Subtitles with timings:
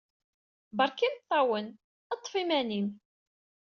[0.77, 1.67] Berka imeṭṭawen.
[2.17, 2.87] Ṭṭef iman-im.